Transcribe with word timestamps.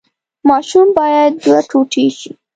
ماشوم 0.49 0.87
باید 0.97 1.31
دوه 1.43 1.59
ټوټې 1.69 2.05
شي. 2.17 2.31